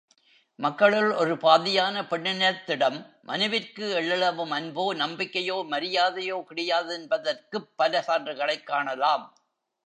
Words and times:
மக்களுள் 0.55 1.11
ஒரு 1.11 1.37
பாதியான 1.37 2.01
பெண்ணினத்திடம் 2.01 3.05
மனுவிற்கு 3.21 3.93
எள்ளளவும் 3.93 4.51
அன்போ, 4.51 4.95
நம்பிக்கையோ, 4.95 5.67
மரியாதையோ 5.69 6.43
கிடையாதென்பதற்குப் 6.49 7.69
பல 7.75 8.03
சான்றுகளைக் 8.07 8.63
காணலாம். 8.63 9.35